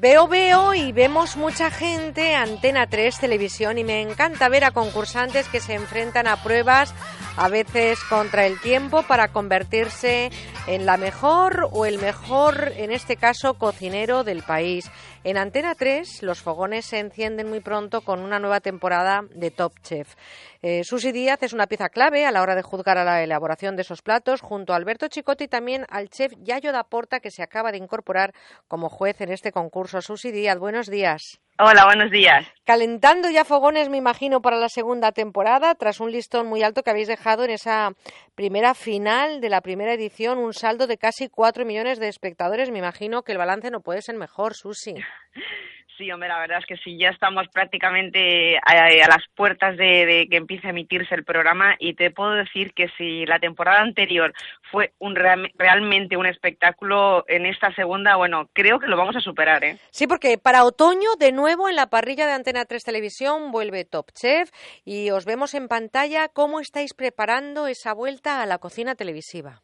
Veo, 0.00 0.28
veo 0.28 0.72
y 0.72 0.92
vemos 0.92 1.36
mucha 1.36 1.70
gente, 1.70 2.34
Antena 2.34 2.86
3 2.86 3.18
Televisión, 3.18 3.76
y 3.76 3.84
me 3.84 4.00
encanta 4.00 4.48
ver 4.48 4.64
a 4.64 4.70
concursantes 4.70 5.46
que 5.48 5.60
se 5.60 5.74
enfrentan 5.74 6.26
a 6.26 6.42
pruebas, 6.42 6.94
a 7.36 7.50
veces 7.50 8.02
contra 8.04 8.46
el 8.46 8.58
tiempo, 8.62 9.02
para 9.02 9.28
convertirse 9.28 10.30
en 10.66 10.86
la 10.86 10.96
mejor 10.96 11.68
o 11.72 11.84
el 11.84 11.98
mejor, 11.98 12.72
en 12.76 12.92
este 12.92 13.16
caso, 13.16 13.58
cocinero 13.58 14.24
del 14.24 14.42
país. 14.42 14.90
En 15.22 15.36
Antena 15.36 15.74
3 15.74 16.22
los 16.22 16.40
fogones 16.40 16.86
se 16.86 16.98
encienden 16.98 17.50
muy 17.50 17.60
pronto 17.60 18.00
con 18.00 18.20
una 18.20 18.38
nueva 18.38 18.60
temporada 18.60 19.24
de 19.34 19.50
Top 19.50 19.74
Chef. 19.82 20.14
Eh, 20.62 20.82
Susi 20.82 21.12
Díaz 21.12 21.42
es 21.42 21.52
una 21.52 21.66
pieza 21.66 21.90
clave 21.90 22.24
a 22.24 22.30
la 22.30 22.40
hora 22.40 22.54
de 22.54 22.62
juzgar 22.62 22.96
a 22.96 23.04
la 23.04 23.22
elaboración 23.22 23.76
de 23.76 23.82
esos 23.82 24.00
platos, 24.00 24.40
junto 24.40 24.72
a 24.72 24.76
Alberto 24.76 25.08
Chicote 25.08 25.44
y 25.44 25.48
también 25.48 25.84
al 25.90 26.08
chef 26.08 26.32
Yayo 26.42 26.72
Porta, 26.88 27.20
que 27.20 27.30
se 27.30 27.42
acaba 27.42 27.70
de 27.70 27.78
incorporar 27.78 28.32
como 28.66 28.88
juez 28.88 29.20
en 29.20 29.30
este 29.30 29.52
concurso. 29.52 29.89
Susi 30.00 30.30
Díaz, 30.30 30.58
buenos 30.58 30.88
días. 30.88 31.40
Hola, 31.58 31.84
buenos 31.84 32.10
días. 32.10 32.46
Calentando 32.64 33.28
ya 33.28 33.44
fogones, 33.44 33.90
me 33.90 33.98
imagino, 33.98 34.40
para 34.40 34.56
la 34.56 34.70
segunda 34.70 35.12
temporada, 35.12 35.74
tras 35.74 36.00
un 36.00 36.10
listón 36.10 36.46
muy 36.46 36.62
alto 36.62 36.82
que 36.82 36.90
habéis 36.90 37.08
dejado 37.08 37.44
en 37.44 37.50
esa 37.50 37.92
primera 38.34 38.72
final 38.72 39.42
de 39.42 39.50
la 39.50 39.60
primera 39.60 39.92
edición, 39.92 40.38
un 40.38 40.54
saldo 40.54 40.86
de 40.86 40.96
casi 40.96 41.28
cuatro 41.28 41.66
millones 41.66 41.98
de 41.98 42.08
espectadores. 42.08 42.70
Me 42.70 42.78
imagino 42.78 43.24
que 43.24 43.32
el 43.32 43.38
balance 43.38 43.70
no 43.70 43.82
puede 43.82 44.00
ser 44.00 44.16
mejor, 44.16 44.54
Susi. 44.54 44.94
Sí, 46.00 46.10
hombre, 46.10 46.30
la 46.30 46.38
verdad 46.38 46.60
es 46.60 46.64
que 46.64 46.78
sí, 46.78 46.96
ya 46.96 47.10
estamos 47.10 47.46
prácticamente 47.48 48.56
a, 48.56 48.88
las 49.06 49.22
puertas 49.34 49.76
de, 49.76 50.26
que 50.30 50.38
empiece 50.38 50.66
a 50.66 50.70
emitirse 50.70 51.14
el 51.14 51.24
programa 51.24 51.76
y 51.78 51.92
te 51.92 52.10
puedo 52.10 52.30
decir 52.30 52.72
que 52.72 52.88
si 52.96 53.26
la 53.26 53.38
temporada 53.38 53.82
anterior 53.82 54.32
fue 54.70 54.94
un 54.98 55.14
realmente 55.14 56.16
un 56.16 56.24
espectáculo, 56.24 57.26
en 57.28 57.44
esta 57.44 57.74
segunda, 57.74 58.16
bueno, 58.16 58.48
creo 58.54 58.78
que 58.78 58.86
lo 58.86 58.96
vamos 58.96 59.14
a 59.14 59.20
superar, 59.20 59.62
¿eh? 59.62 59.76
Sí, 59.90 60.06
porque 60.06 60.38
para 60.38 60.64
otoño, 60.64 61.10
de 61.18 61.32
nuevo, 61.32 61.68
en 61.68 61.76
la 61.76 61.90
parrilla 61.90 62.26
de 62.26 62.32
Antena 62.32 62.64
3 62.64 62.82
Televisión 62.82 63.52
vuelve 63.52 63.84
Top 63.84 64.10
Chef 64.14 64.48
y 64.86 65.10
os 65.10 65.26
vemos 65.26 65.52
en 65.52 65.68
pantalla 65.68 66.28
cómo 66.28 66.60
estáis 66.60 66.94
preparando 66.94 67.66
esa 67.66 67.92
vuelta 67.92 68.40
a 68.40 68.46
la 68.46 68.56
cocina 68.56 68.94
televisiva. 68.94 69.60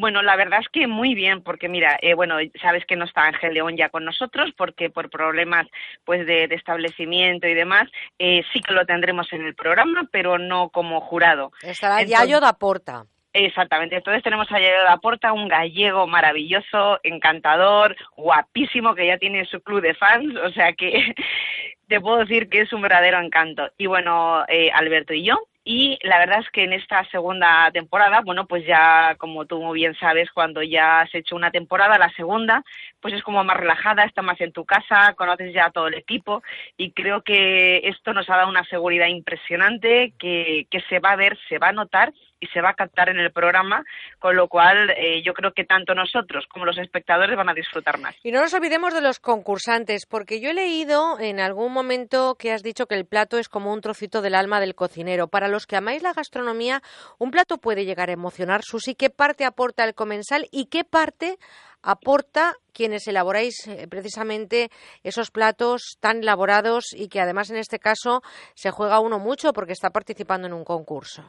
Bueno, 0.00 0.22
la 0.22 0.36
verdad 0.36 0.60
es 0.60 0.68
que 0.68 0.86
muy 0.86 1.14
bien, 1.14 1.42
porque 1.42 1.68
mira, 1.68 1.98
eh, 2.02 2.14
bueno, 2.14 2.36
sabes 2.62 2.86
que 2.86 2.94
no 2.94 3.04
está 3.04 3.24
Ángel 3.24 3.54
León 3.54 3.76
ya 3.76 3.88
con 3.88 4.04
nosotros, 4.04 4.52
porque 4.56 4.90
por 4.90 5.10
problemas 5.10 5.66
pues 6.04 6.24
de, 6.24 6.44
establecimiento 6.44 7.48
y 7.48 7.54
demás, 7.54 7.88
eh, 8.16 8.44
sí 8.52 8.60
que 8.60 8.74
lo 8.74 8.86
tendremos 8.86 9.32
en 9.32 9.44
el 9.44 9.56
programa, 9.56 10.08
pero 10.12 10.38
no 10.38 10.68
como 10.68 11.00
jurado. 11.00 11.50
Estará 11.62 12.00
Yayo 12.04 12.38
da 12.38 12.52
Porta. 12.52 13.06
Exactamente, 13.32 13.96
entonces 13.96 14.22
tenemos 14.22 14.46
a 14.52 14.60
Yayo 14.60 14.84
da 14.84 14.98
Porta, 14.98 15.32
un 15.32 15.48
gallego 15.48 16.06
maravilloso, 16.06 17.00
encantador, 17.02 17.96
guapísimo, 18.16 18.94
que 18.94 19.08
ya 19.08 19.18
tiene 19.18 19.46
su 19.46 19.60
club 19.62 19.80
de 19.80 19.94
fans, 19.94 20.32
o 20.36 20.52
sea 20.52 20.74
que 20.74 21.12
te 21.88 22.00
puedo 22.00 22.18
decir 22.18 22.48
que 22.48 22.60
es 22.60 22.72
un 22.72 22.82
verdadero 22.82 23.18
encanto. 23.18 23.68
Y 23.76 23.86
bueno, 23.86 24.44
eh, 24.46 24.70
Alberto 24.72 25.12
y 25.12 25.24
yo 25.24 25.38
y 25.70 25.98
la 26.00 26.18
verdad 26.18 26.40
es 26.40 26.48
que 26.50 26.64
en 26.64 26.72
esta 26.72 27.04
segunda 27.10 27.70
temporada, 27.70 28.22
bueno, 28.24 28.46
pues 28.46 28.64
ya 28.64 29.16
como 29.18 29.44
tú 29.44 29.60
muy 29.60 29.80
bien 29.80 29.94
sabes, 30.00 30.30
cuando 30.32 30.62
ya 30.62 31.00
has 31.00 31.14
hecho 31.14 31.36
una 31.36 31.50
temporada, 31.50 31.98
la 31.98 32.08
segunda, 32.14 32.64
pues 33.02 33.12
es 33.12 33.22
como 33.22 33.44
más 33.44 33.58
relajada, 33.58 34.04
está 34.04 34.22
más 34.22 34.40
en 34.40 34.52
tu 34.52 34.64
casa, 34.64 35.12
conoces 35.12 35.52
ya 35.52 35.68
todo 35.68 35.88
el 35.88 35.94
equipo 35.94 36.42
y 36.78 36.92
creo 36.92 37.20
que 37.20 37.82
esto 37.84 38.14
nos 38.14 38.30
ha 38.30 38.38
dado 38.38 38.48
una 38.48 38.64
seguridad 38.64 39.08
impresionante 39.08 40.14
que, 40.18 40.66
que 40.70 40.80
se 40.88 41.00
va 41.00 41.10
a 41.10 41.16
ver, 41.16 41.38
se 41.50 41.58
va 41.58 41.68
a 41.68 41.72
notar 41.72 42.14
y 42.40 42.46
se 42.48 42.60
va 42.60 42.70
a 42.70 42.74
captar 42.74 43.08
en 43.08 43.18
el 43.18 43.32
programa, 43.32 43.84
con 44.18 44.36
lo 44.36 44.48
cual 44.48 44.90
eh, 44.96 45.22
yo 45.22 45.34
creo 45.34 45.52
que 45.52 45.64
tanto 45.64 45.94
nosotros 45.94 46.46
como 46.48 46.64
los 46.64 46.78
espectadores 46.78 47.36
van 47.36 47.48
a 47.48 47.54
disfrutar 47.54 47.98
más. 47.98 48.14
Y 48.22 48.32
no 48.32 48.40
nos 48.40 48.54
olvidemos 48.54 48.94
de 48.94 49.00
los 49.00 49.18
concursantes, 49.18 50.06
porque 50.06 50.40
yo 50.40 50.50
he 50.50 50.54
leído 50.54 51.18
en 51.18 51.40
algún 51.40 51.72
momento 51.72 52.36
que 52.36 52.52
has 52.52 52.62
dicho 52.62 52.86
que 52.86 52.94
el 52.94 53.06
plato 53.06 53.38
es 53.38 53.48
como 53.48 53.72
un 53.72 53.80
trocito 53.80 54.22
del 54.22 54.34
alma 54.34 54.60
del 54.60 54.74
cocinero. 54.74 55.28
Para 55.28 55.48
los 55.48 55.57
que 55.66 55.76
amáis 55.76 56.02
la 56.02 56.12
gastronomía, 56.12 56.80
un 57.18 57.30
plato 57.30 57.58
puede 57.58 57.84
llegar 57.84 58.10
a 58.10 58.12
emocionar. 58.12 58.62
Susi, 58.62 58.94
¿qué 58.94 59.10
parte 59.10 59.44
aporta 59.44 59.84
el 59.84 59.94
comensal 59.94 60.46
y 60.50 60.66
qué 60.66 60.84
parte 60.84 61.36
aporta 61.82 62.54
quienes 62.72 63.06
elaboráis 63.08 63.66
eh, 63.66 63.86
precisamente 63.88 64.68
esos 65.02 65.30
platos 65.30 65.96
tan 66.00 66.18
elaborados 66.18 66.92
y 66.92 67.08
que 67.08 67.20
además 67.20 67.50
en 67.50 67.56
este 67.56 67.78
caso 67.78 68.20
se 68.54 68.70
juega 68.70 69.00
uno 69.00 69.18
mucho 69.18 69.52
porque 69.52 69.72
está 69.72 69.90
participando 69.90 70.46
en 70.46 70.52
un 70.52 70.64
concurso? 70.64 71.24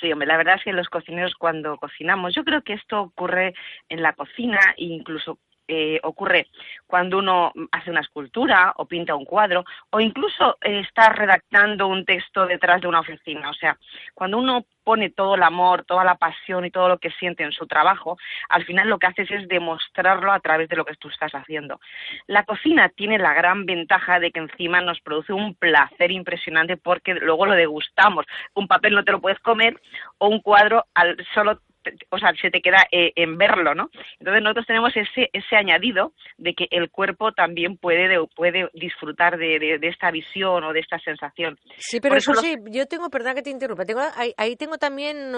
Sí, 0.00 0.12
hombre, 0.12 0.28
la 0.28 0.36
verdad 0.36 0.56
es 0.56 0.64
que 0.64 0.72
los 0.72 0.88
cocineros 0.88 1.34
cuando 1.36 1.76
cocinamos, 1.76 2.32
yo 2.34 2.44
creo 2.44 2.62
que 2.62 2.74
esto 2.74 3.00
ocurre 3.00 3.54
en 3.88 4.02
la 4.02 4.12
cocina 4.12 4.60
e 4.76 4.84
incluso 4.84 5.38
eh, 5.68 6.00
ocurre 6.02 6.48
cuando 6.86 7.18
uno 7.18 7.52
hace 7.70 7.90
una 7.90 8.00
escultura 8.00 8.72
o 8.76 8.86
pinta 8.86 9.14
un 9.14 9.26
cuadro 9.26 9.64
o 9.90 10.00
incluso 10.00 10.56
eh, 10.62 10.80
está 10.80 11.10
redactando 11.10 11.86
un 11.86 12.04
texto 12.04 12.46
detrás 12.46 12.80
de 12.80 12.88
una 12.88 13.00
oficina. 13.00 13.50
O 13.50 13.54
sea, 13.54 13.78
cuando 14.14 14.38
uno 14.38 14.64
pone 14.82 15.10
todo 15.10 15.34
el 15.34 15.42
amor, 15.42 15.84
toda 15.84 16.02
la 16.02 16.14
pasión 16.14 16.64
y 16.64 16.70
todo 16.70 16.88
lo 16.88 16.96
que 16.96 17.10
siente 17.10 17.44
en 17.44 17.52
su 17.52 17.66
trabajo, 17.66 18.16
al 18.48 18.64
final 18.64 18.88
lo 18.88 18.98
que 18.98 19.06
haces 19.06 19.30
es 19.30 19.46
demostrarlo 19.46 20.32
a 20.32 20.40
través 20.40 20.70
de 20.70 20.76
lo 20.76 20.86
que 20.86 20.94
tú 20.94 21.08
estás 21.08 21.32
haciendo. 21.32 21.78
La 22.26 22.44
cocina 22.44 22.88
tiene 22.88 23.18
la 23.18 23.34
gran 23.34 23.66
ventaja 23.66 24.18
de 24.18 24.30
que 24.30 24.40
encima 24.40 24.80
nos 24.80 24.98
produce 25.02 25.34
un 25.34 25.54
placer 25.54 26.10
impresionante 26.10 26.78
porque 26.78 27.12
luego 27.12 27.44
lo 27.44 27.54
degustamos. 27.54 28.24
Un 28.54 28.66
papel 28.66 28.94
no 28.94 29.04
te 29.04 29.12
lo 29.12 29.20
puedes 29.20 29.38
comer 29.40 29.78
o 30.16 30.28
un 30.28 30.40
cuadro 30.40 30.86
al 30.94 31.18
solo 31.34 31.60
o 32.10 32.18
sea, 32.18 32.32
se 32.40 32.50
te 32.50 32.60
queda 32.60 32.86
eh, 32.90 33.12
en 33.16 33.36
verlo, 33.36 33.74
¿no? 33.74 33.90
Entonces 34.18 34.42
nosotros 34.42 34.66
tenemos 34.66 34.96
ese, 34.96 35.30
ese 35.32 35.56
añadido 35.56 36.12
de 36.36 36.54
que 36.54 36.68
el 36.70 36.90
cuerpo 36.90 37.32
también 37.32 37.76
puede, 37.76 38.08
puede 38.34 38.68
disfrutar 38.74 39.38
de, 39.38 39.78
esta 39.82 40.10
visión 40.10 40.64
o 40.64 40.72
de 40.72 40.80
esta 40.80 40.98
sensación. 40.98 41.58
Sí, 41.76 42.00
pero 42.00 42.16
eso 42.16 42.34
sí, 42.34 42.56
yo 42.70 42.86
tengo, 42.86 43.10
perdón 43.10 43.34
que 43.34 43.42
te 43.42 43.50
interrumpa, 43.50 43.84
tengo, 43.84 44.02
ahí, 44.36 44.56
tengo 44.56 44.78
también 44.78 45.34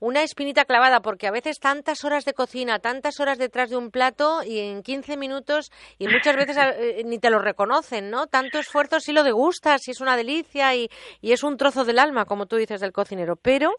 una 0.00 0.22
espinita 0.22 0.64
clavada, 0.64 1.00
porque 1.00 1.26
a 1.26 1.30
veces 1.30 1.58
tantas 1.58 2.04
horas 2.04 2.24
de 2.24 2.34
cocina, 2.34 2.78
tantas 2.78 3.20
horas 3.20 3.38
detrás 3.38 3.70
de 3.70 3.76
un 3.76 3.90
plato 3.90 4.42
y 4.44 4.58
en 4.58 4.82
15 4.82 5.16
minutos, 5.16 5.70
y 5.98 6.08
muchas 6.08 6.36
veces 6.36 6.56
eh, 6.78 7.02
ni 7.04 7.18
te 7.18 7.30
lo 7.30 7.38
reconocen, 7.38 8.10
¿no? 8.10 8.26
Tanto 8.26 8.58
esfuerzo 8.58 9.00
si 9.00 9.12
lo 9.12 9.22
degustas, 9.22 9.86
y 9.88 9.90
es 9.92 10.00
una 10.00 10.16
delicia 10.16 10.74
y, 10.74 10.88
y 11.20 11.32
es 11.32 11.42
un 11.42 11.56
trozo 11.56 11.84
del 11.84 11.98
alma, 11.98 12.24
como 12.24 12.46
tú 12.46 12.56
dices, 12.56 12.80
del 12.80 12.92
cocinero, 12.92 13.36
pero 13.36 13.72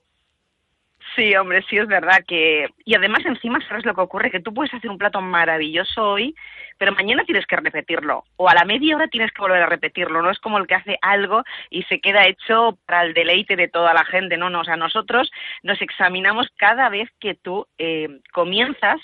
Sí, 1.18 1.36
hombre, 1.36 1.66
sí 1.68 1.78
es 1.78 1.88
verdad 1.88 2.24
que... 2.28 2.68
Y 2.86 2.94
además 2.94 3.26
encima, 3.26 3.60
¿sabes 3.68 3.84
lo 3.86 3.96
que 3.96 4.02
ocurre? 4.02 4.30
Que 4.30 4.40
tú 4.40 4.54
puedes 4.54 4.72
hacer 4.72 4.92
un 4.92 5.00
plato 5.00 5.20
maravilloso 5.20 6.12
hoy, 6.12 6.36
pero 6.78 6.94
mañana 6.94 7.24
tienes 7.26 7.46
que 7.46 7.56
repetirlo. 7.56 8.26
O 8.36 8.50
a 8.50 8.54
la 8.54 8.66
media 8.66 8.96
hora 8.96 9.08
tienes 9.08 9.32
que 9.32 9.42
volver 9.42 9.62
a 9.62 9.68
repetirlo. 9.68 10.22
No 10.22 10.30
es 10.30 10.40
como 10.40 10.58
el 10.58 10.68
que 10.68 10.76
hace 10.76 10.98
algo 11.02 11.44
y 11.70 11.84
se 11.84 12.00
queda 12.00 12.28
hecho 12.28 12.78
para 12.86 13.04
el 13.04 13.14
deleite 13.14 13.56
de 13.56 13.68
toda 13.68 13.94
la 13.94 14.06
gente. 14.06 14.38
No, 14.38 14.50
no. 14.50 14.62
O 14.62 14.64
sea, 14.64 14.76
nosotros 14.76 15.32
nos 15.64 15.82
examinamos 15.82 16.48
cada 16.58 16.90
vez 16.90 17.10
que 17.20 17.36
tú 17.36 17.68
eh, 17.78 18.08
comienzas 18.34 19.00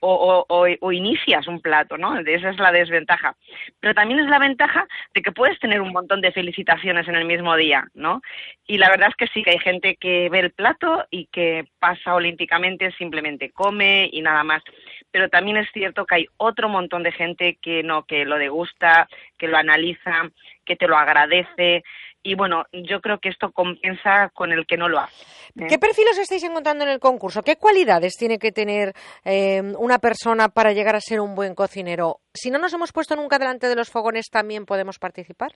o, 0.00 0.46
o, 0.48 0.92
inicias 0.92 1.46
un 1.48 1.60
plato, 1.60 1.98
¿no? 1.98 2.18
Esa 2.18 2.50
es 2.50 2.58
la 2.58 2.72
desventaja. 2.72 3.34
Pero 3.80 3.94
también 3.94 4.20
es 4.20 4.26
la 4.26 4.38
ventaja 4.38 4.86
de 5.14 5.22
que 5.22 5.32
puedes 5.32 5.58
tener 5.58 5.80
un 5.80 5.92
montón 5.92 6.20
de 6.20 6.32
felicitaciones 6.32 7.08
en 7.08 7.16
el 7.16 7.24
mismo 7.24 7.56
día, 7.56 7.86
¿no? 7.94 8.20
Y 8.66 8.78
la 8.78 8.90
verdad 8.90 9.08
es 9.08 9.16
que 9.16 9.26
sí, 9.28 9.42
que 9.42 9.50
hay 9.50 9.58
gente 9.58 9.96
que 9.96 10.28
ve 10.30 10.40
el 10.40 10.52
plato 10.52 11.06
y 11.10 11.26
que 11.26 11.66
pasa 11.78 12.14
olímpicamente, 12.14 12.92
simplemente 12.92 13.50
come 13.50 14.08
y 14.12 14.22
nada 14.22 14.44
más. 14.44 14.62
Pero 15.10 15.28
también 15.28 15.56
es 15.56 15.68
cierto 15.72 16.04
que 16.04 16.16
hay 16.16 16.26
otro 16.36 16.68
montón 16.68 17.02
de 17.02 17.12
gente 17.12 17.58
que 17.60 17.82
no, 17.82 18.04
que 18.04 18.24
lo 18.24 18.36
degusta, 18.38 19.08
que 19.38 19.48
lo 19.48 19.56
analiza, 19.56 20.30
que 20.64 20.76
te 20.76 20.86
lo 20.86 20.96
agradece 20.96 21.82
y 22.22 22.34
bueno, 22.34 22.64
yo 22.72 23.00
creo 23.00 23.18
que 23.20 23.28
esto 23.28 23.52
compensa 23.52 24.30
con 24.34 24.52
el 24.52 24.66
que 24.66 24.76
no 24.76 24.88
lo 24.88 24.98
hace. 24.98 25.24
¿eh? 25.58 25.66
¿Qué 25.68 25.78
perfiles 25.78 26.18
estáis 26.18 26.42
encontrando 26.44 26.84
en 26.84 26.90
el 26.90 26.98
concurso? 26.98 27.42
¿Qué 27.42 27.56
cualidades 27.56 28.16
tiene 28.16 28.38
que 28.38 28.52
tener 28.52 28.92
eh, 29.24 29.62
una 29.78 29.98
persona 29.98 30.48
para 30.48 30.72
llegar 30.72 30.96
a 30.96 31.00
ser 31.00 31.20
un 31.20 31.34
buen 31.34 31.54
cocinero? 31.54 32.20
Si 32.34 32.50
no 32.50 32.58
nos 32.58 32.74
hemos 32.74 32.92
puesto 32.92 33.16
nunca 33.16 33.38
delante 33.38 33.68
de 33.68 33.76
los 33.76 33.90
fogones, 33.90 34.28
¿también 34.30 34.66
podemos 34.66 34.98
participar? 34.98 35.52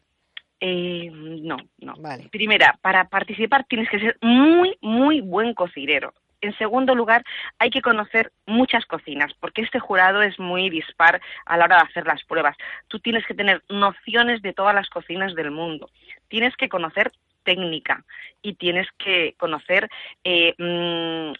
Eh, 0.60 1.10
no, 1.10 1.56
no. 1.78 1.94
Vale. 1.98 2.28
Primera, 2.30 2.78
para 2.80 3.08
participar 3.08 3.64
tienes 3.68 3.90
que 3.90 3.98
ser 3.98 4.16
muy, 4.22 4.78
muy 4.80 5.20
buen 5.20 5.54
cocinero. 5.54 6.14
En 6.42 6.56
segundo 6.58 6.94
lugar, 6.94 7.24
hay 7.58 7.70
que 7.70 7.80
conocer 7.80 8.32
muchas 8.46 8.84
cocinas, 8.84 9.32
porque 9.40 9.62
este 9.62 9.78
jurado 9.78 10.22
es 10.22 10.38
muy 10.38 10.68
dispar 10.70 11.20
a 11.46 11.56
la 11.56 11.64
hora 11.64 11.76
de 11.76 11.82
hacer 11.82 12.06
las 12.06 12.22
pruebas. 12.24 12.56
Tú 12.88 12.98
tienes 12.98 13.24
que 13.26 13.34
tener 13.34 13.62
nociones 13.68 14.42
de 14.42 14.52
todas 14.52 14.74
las 14.74 14.90
cocinas 14.90 15.34
del 15.34 15.52
mundo. 15.52 15.88
Tienes 16.28 16.56
que 16.56 16.68
conocer 16.68 17.12
técnica 17.44 18.04
y 18.42 18.54
tienes 18.54 18.88
que 18.98 19.34
conocer 19.38 19.88
eh, 20.24 20.54
mm, 20.58 21.32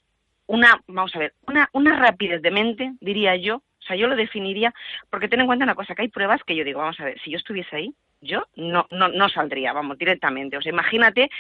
una, 0.47 0.81
vamos 0.87 1.15
a 1.17 1.19
ver, 1.19 1.35
una, 1.47 1.69
una 1.73 1.97
rapidez 1.97 2.41
de 2.41 2.51
mente, 2.51 2.93
diría 3.01 3.37
yo. 3.37 3.63
O 3.83 3.87
sea, 3.87 3.97
yo 3.97 4.07
lo 4.07 4.17
definiría, 4.17 4.73
porque 5.11 5.29
ten 5.29 5.41
en 5.41 5.47
cuenta 5.47 5.65
una 5.65 5.75
cosa, 5.75 5.95
que 5.95 6.03
hay 6.03 6.09
pruebas 6.09 6.43
que 6.45 6.55
yo 6.55 6.65
digo, 6.65 6.81
vamos 6.81 7.01
a 7.01 7.05
ver, 7.05 7.21
si 7.21 7.31
yo 7.31 7.39
estuviese 7.39 7.77
ahí, 7.77 7.95
yo 8.21 8.47
no, 8.55 8.87
no, 8.91 9.09
no 9.09 9.29
saldría, 9.29 9.73
vamos, 9.73 9.99
directamente. 9.99 10.57
O 10.57 10.63
sea, 10.63 10.71
imagínate 10.73 11.31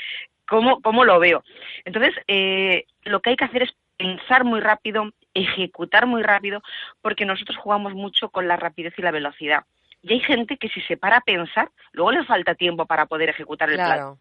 cómo, 0.46 0.80
cómo 0.82 1.04
lo 1.04 1.18
veo. 1.20 1.44
Entonces, 1.84 2.14
eh, 2.26 2.86
lo 3.04 3.20
que 3.20 3.30
hay 3.30 3.36
que 3.36 3.44
hacer 3.44 3.62
es 3.62 3.74
pensar 3.96 4.44
muy 4.44 4.60
rápido, 4.60 5.10
ejecutar 5.34 6.06
muy 6.06 6.22
rápido, 6.22 6.62
porque 7.00 7.24
nosotros 7.24 7.56
jugamos 7.56 7.94
mucho 7.94 8.30
con 8.30 8.48
la 8.48 8.56
rapidez 8.56 8.94
y 8.98 9.02
la 9.02 9.12
velocidad. 9.12 9.64
Y 10.02 10.14
hay 10.14 10.20
gente 10.20 10.56
que 10.56 10.68
si 10.68 10.80
se 10.82 10.96
para 10.96 11.18
a 11.18 11.20
pensar, 11.20 11.70
luego 11.92 12.10
le 12.10 12.24
falta 12.24 12.56
tiempo 12.56 12.86
para 12.86 13.06
poder 13.06 13.28
ejecutar 13.28 13.70
el 13.70 13.76
plato. 13.76 14.18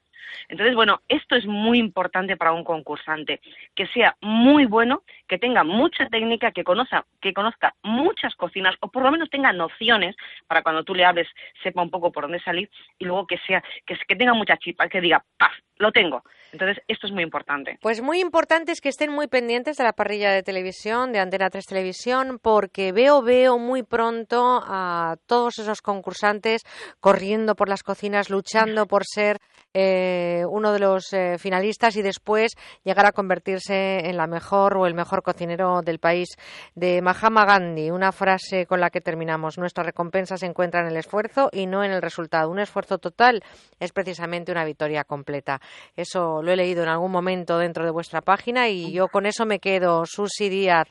Entonces, 0.49 0.75
bueno, 0.75 1.01
esto 1.07 1.35
es 1.35 1.45
muy 1.45 1.79
importante 1.79 2.37
para 2.37 2.51
un 2.51 2.63
concursante, 2.63 3.41
que 3.75 3.87
sea 3.87 4.15
muy 4.21 4.65
bueno, 4.65 5.03
que 5.27 5.37
tenga 5.37 5.63
mucha 5.63 6.07
técnica, 6.07 6.51
que 6.51 6.63
conozca, 6.63 7.05
que 7.19 7.33
conozca 7.33 7.75
muchas 7.83 8.35
cocinas 8.35 8.75
o 8.81 8.89
por 8.89 9.03
lo 9.03 9.11
menos 9.11 9.29
tenga 9.29 9.53
nociones 9.53 10.15
para 10.47 10.61
cuando 10.63 10.83
tú 10.83 10.93
le 10.93 11.05
hables 11.05 11.27
sepa 11.63 11.81
un 11.81 11.89
poco 11.89 12.11
por 12.11 12.23
dónde 12.23 12.39
salir 12.39 12.69
y 12.99 13.05
luego 13.05 13.27
que 13.27 13.37
sea 13.39 13.63
que, 13.85 14.15
tenga 14.15 14.33
mucha 14.33 14.57
chispa, 14.57 14.89
que 14.89 15.01
diga, 15.01 15.23
¡paf! 15.37 15.53
Lo 15.81 15.91
tengo. 15.91 16.23
Entonces, 16.51 16.83
esto 16.87 17.07
es 17.07 17.13
muy 17.13 17.23
importante. 17.23 17.79
Pues 17.81 18.01
muy 18.01 18.19
importante 18.19 18.71
es 18.71 18.81
que 18.81 18.89
estén 18.89 19.11
muy 19.11 19.27
pendientes 19.27 19.77
de 19.77 19.83
la 19.83 19.93
parrilla 19.93 20.31
de 20.31 20.43
televisión, 20.43 21.11
de 21.11 21.19
Antena 21.19 21.49
3 21.49 21.65
Televisión, 21.65 22.39
porque 22.39 22.91
veo, 22.91 23.23
veo 23.23 23.57
muy 23.57 23.81
pronto 23.81 24.61
a 24.63 25.15
todos 25.25 25.57
esos 25.57 25.81
concursantes 25.81 26.61
corriendo 26.99 27.55
por 27.55 27.67
las 27.67 27.81
cocinas, 27.81 28.29
luchando 28.29 28.85
por 28.85 29.05
ser 29.05 29.39
eh, 29.73 30.43
uno 30.49 30.73
de 30.73 30.79
los 30.79 31.13
eh, 31.13 31.37
finalistas 31.39 31.95
y 31.95 32.01
después 32.01 32.51
llegar 32.83 33.05
a 33.05 33.13
convertirse 33.13 34.09
en 34.09 34.17
la 34.17 34.27
mejor 34.27 34.77
o 34.77 34.85
el 34.85 34.93
mejor 34.93 35.23
cocinero 35.23 35.81
del 35.81 35.99
país. 35.99 36.27
De 36.75 37.01
Mahatma 37.01 37.45
Gandhi, 37.45 37.89
una 37.89 38.11
frase 38.11 38.65
con 38.65 38.81
la 38.81 38.89
que 38.89 39.01
terminamos. 39.01 39.57
Nuestra 39.57 39.83
recompensa 39.83 40.37
se 40.37 40.45
encuentra 40.45 40.81
en 40.81 40.87
el 40.87 40.97
esfuerzo 40.97 41.49
y 41.51 41.65
no 41.65 41.83
en 41.83 41.91
el 41.91 42.01
resultado. 42.01 42.51
Un 42.51 42.59
esfuerzo 42.59 42.97
total 42.97 43.41
es 43.79 43.93
precisamente 43.93 44.51
una 44.51 44.65
victoria 44.65 45.05
completa. 45.05 45.61
Eso 45.95 46.41
lo 46.41 46.51
he 46.51 46.55
leído 46.55 46.83
en 46.83 46.89
algún 46.89 47.11
momento 47.11 47.57
dentro 47.57 47.85
de 47.85 47.91
vuestra 47.91 48.21
página 48.21 48.69
y 48.69 48.91
yo 48.91 49.07
con 49.07 49.25
eso 49.25 49.45
me 49.45 49.59
quedo. 49.59 50.05
Susi 50.05 50.49
Díaz, 50.49 50.87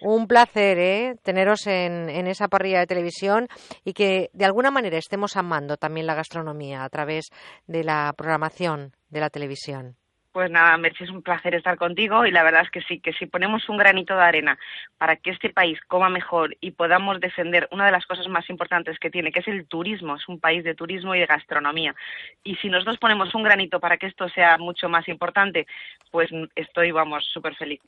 un 0.00 0.26
placer 0.26 0.78
¿eh? 0.78 1.16
teneros 1.22 1.66
en, 1.66 2.08
en, 2.08 2.26
esa 2.26 2.48
parrilla 2.48 2.80
de 2.80 2.86
televisión 2.86 3.48
y 3.84 3.92
que 3.92 4.30
de 4.32 4.44
alguna 4.44 4.70
manera 4.70 4.98
estemos 4.98 5.36
amando 5.36 5.76
también 5.76 6.06
la 6.06 6.14
gastronomía 6.14 6.84
a 6.84 6.88
través 6.88 7.28
de 7.66 7.84
la 7.84 8.12
programación 8.16 8.92
de 9.08 9.20
la 9.20 9.30
televisión. 9.30 9.96
Pues 10.34 10.50
nada, 10.50 10.76
Merche, 10.78 11.04
es 11.04 11.10
un 11.10 11.22
placer 11.22 11.54
estar 11.54 11.76
contigo 11.76 12.26
y 12.26 12.32
la 12.32 12.42
verdad 12.42 12.62
es 12.62 12.70
que 12.72 12.82
sí, 12.82 12.98
que 12.98 13.12
si 13.12 13.26
ponemos 13.26 13.68
un 13.68 13.76
granito 13.76 14.16
de 14.16 14.22
arena 14.24 14.58
para 14.98 15.14
que 15.14 15.30
este 15.30 15.50
país 15.50 15.78
coma 15.86 16.08
mejor 16.08 16.56
y 16.60 16.72
podamos 16.72 17.20
defender 17.20 17.68
una 17.70 17.86
de 17.86 17.92
las 17.92 18.04
cosas 18.04 18.26
más 18.26 18.50
importantes 18.50 18.98
que 18.98 19.10
tiene, 19.10 19.30
que 19.30 19.38
es 19.38 19.46
el 19.46 19.68
turismo, 19.68 20.16
es 20.16 20.28
un 20.28 20.40
país 20.40 20.64
de 20.64 20.74
turismo 20.74 21.14
y 21.14 21.20
de 21.20 21.26
gastronomía. 21.26 21.94
Y 22.42 22.56
si 22.56 22.68
nosotros 22.68 22.98
ponemos 22.98 23.32
un 23.32 23.44
granito 23.44 23.78
para 23.78 23.96
que 23.96 24.08
esto 24.08 24.28
sea 24.28 24.58
mucho 24.58 24.88
más 24.88 25.06
importante, 25.06 25.68
pues 26.10 26.30
estoy, 26.56 26.90
vamos, 26.90 27.24
súper 27.32 27.54
feliz. 27.54 27.80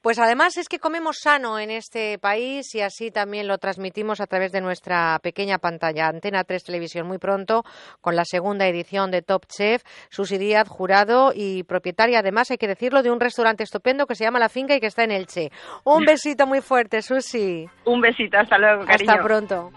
Pues 0.00 0.18
además 0.18 0.56
es 0.56 0.68
que 0.68 0.80
comemos 0.80 1.18
sano 1.22 1.60
en 1.60 1.70
este 1.70 2.18
país 2.18 2.74
y 2.74 2.80
así 2.80 3.12
también 3.12 3.46
lo 3.46 3.58
transmitimos 3.58 4.20
a 4.20 4.26
través 4.26 4.50
de 4.50 4.60
nuestra 4.60 5.20
pequeña 5.22 5.58
pantalla. 5.58 6.08
Antena 6.08 6.42
3 6.42 6.64
Televisión 6.64 7.06
muy 7.06 7.18
pronto 7.18 7.62
con 8.00 8.16
la 8.16 8.24
segunda 8.24 8.66
edición 8.66 9.12
de 9.12 9.22
Top 9.22 9.46
Chef, 9.46 9.84
Susi 10.10 10.52
jurado 10.66 11.32
y 11.32 11.62
propietario 11.62 11.91
propietaria, 11.92 12.20
además, 12.20 12.50
hay 12.50 12.58
que 12.58 12.66
decirlo, 12.66 13.02
de 13.02 13.10
un 13.10 13.20
restaurante 13.20 13.62
estupendo 13.62 14.06
que 14.06 14.14
se 14.14 14.24
llama 14.24 14.38
La 14.38 14.48
Finca 14.48 14.74
y 14.74 14.80
que 14.80 14.86
está 14.86 15.04
en 15.04 15.10
Elche. 15.12 15.50
Un 15.84 16.04
besito 16.04 16.46
muy 16.46 16.60
fuerte, 16.60 17.02
Susi. 17.02 17.68
Un 17.84 18.00
besito, 18.00 18.38
hasta 18.38 18.58
luego, 18.58 18.84
cariño. 18.84 19.12
Hasta 19.12 19.22
pronto. 19.22 19.70